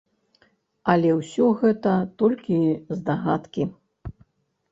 [0.93, 1.93] Але ўсё гэта
[2.23, 2.57] толькі
[3.01, 3.63] здагадкі.